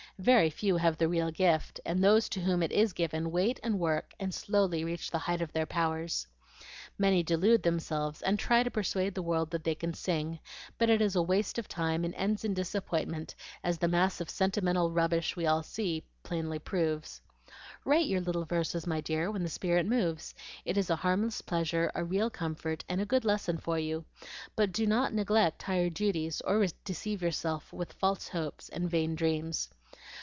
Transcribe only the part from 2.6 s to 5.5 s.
it IS given wait and work and slowly reach the height